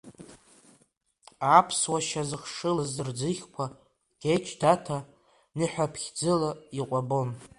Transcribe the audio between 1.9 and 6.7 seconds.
шьа зыхшылаз рӡыхьқәа, Геч Даҭа ныҳәаԥхьӡыла